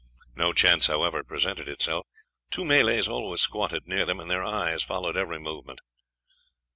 No 0.35 0.51
chance, 0.51 0.87
however, 0.87 1.23
presented 1.23 1.69
itself. 1.69 2.07
Two 2.49 2.65
Malays 2.65 3.07
always 3.07 3.41
squatted 3.41 3.87
near 3.87 4.03
them, 4.03 4.19
and 4.19 4.31
their 4.31 4.43
eyes 4.43 4.81
followed 4.81 5.15
every 5.15 5.37
movement. 5.37 5.79